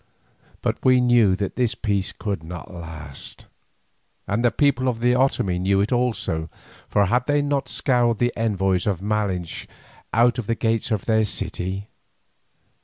[0.63, 3.45] But we knew that this peace could not last,
[4.27, 6.49] and the people of the Otomie knew it also,
[6.89, 9.67] for had they not scourged the envoys of Malinche
[10.11, 11.85] out of the gates of their city?